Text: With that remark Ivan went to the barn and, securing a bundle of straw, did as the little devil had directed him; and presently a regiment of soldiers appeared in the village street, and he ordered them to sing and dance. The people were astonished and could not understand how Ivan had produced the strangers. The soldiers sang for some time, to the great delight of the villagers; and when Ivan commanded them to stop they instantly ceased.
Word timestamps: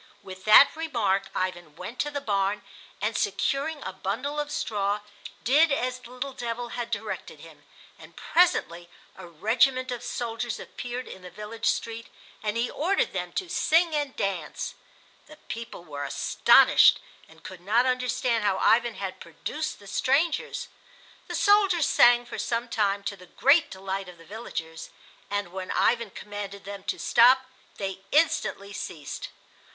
With 0.23 0.45
that 0.45 0.75
remark 0.75 1.29
Ivan 1.35 1.75
went 1.75 1.99
to 1.99 2.09
the 2.09 2.19
barn 2.21 2.63
and, 3.01 3.15
securing 3.15 3.83
a 3.83 3.93
bundle 3.93 4.39
of 4.39 4.49
straw, 4.51 5.01
did 5.43 5.71
as 5.71 5.99
the 5.99 6.09
little 6.09 6.33
devil 6.33 6.69
had 6.69 6.89
directed 6.89 7.41
him; 7.41 7.65
and 7.99 8.15
presently 8.15 8.89
a 9.15 9.27
regiment 9.27 9.91
of 9.91 10.01
soldiers 10.03 10.59
appeared 10.59 11.07
in 11.07 11.21
the 11.21 11.29
village 11.29 11.67
street, 11.67 12.07
and 12.41 12.57
he 12.57 12.67
ordered 12.67 13.13
them 13.13 13.31
to 13.33 13.47
sing 13.47 13.93
and 13.93 14.15
dance. 14.15 14.73
The 15.27 15.37
people 15.37 15.83
were 15.83 16.03
astonished 16.03 16.99
and 17.29 17.43
could 17.43 17.61
not 17.61 17.85
understand 17.85 18.43
how 18.43 18.57
Ivan 18.57 18.95
had 18.95 19.19
produced 19.19 19.77
the 19.77 19.85
strangers. 19.85 20.67
The 21.27 21.35
soldiers 21.35 21.87
sang 21.87 22.25
for 22.25 22.39
some 22.39 22.69
time, 22.69 23.03
to 23.03 23.15
the 23.15 23.27
great 23.27 23.69
delight 23.69 24.09
of 24.09 24.17
the 24.17 24.25
villagers; 24.25 24.89
and 25.29 25.51
when 25.53 25.69
Ivan 25.69 26.09
commanded 26.09 26.65
them 26.65 26.83
to 26.85 26.97
stop 26.97 27.45
they 27.77 27.99
instantly 28.11 28.73
ceased. 28.73 29.29